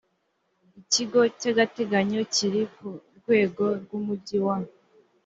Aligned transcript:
ikigo 0.79 1.21
cy 1.39 1.47
agateganyo 1.51 2.21
kiri 2.33 2.61
ku 2.75 2.87
rwego 3.17 3.65
rw 3.81 3.91
umujyi 3.99 4.37
wa 4.45 4.57